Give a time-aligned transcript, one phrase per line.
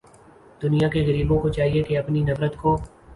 [0.61, 2.75] دنیا کے غریبوں کو چاہیے کہ اپنی نفرت کو